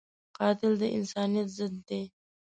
[0.37, 2.01] قاتل د انسانیت ضد دی